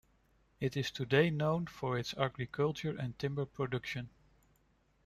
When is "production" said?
3.45-4.09